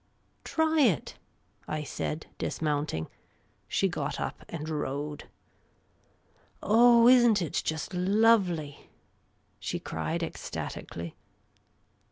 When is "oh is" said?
6.63-7.23